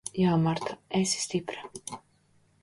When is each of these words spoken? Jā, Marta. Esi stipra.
Jā, 0.19 0.29
Marta. 0.45 0.77
Esi 1.01 1.21
stipra. 1.27 2.01